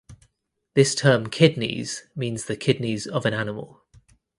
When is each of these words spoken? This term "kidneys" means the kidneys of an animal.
This 0.73 0.95
term 0.95 1.27
"kidneys" 1.29 2.07
means 2.15 2.45
the 2.45 2.57
kidneys 2.57 3.05
of 3.05 3.23
an 3.27 3.35
animal. 3.35 3.83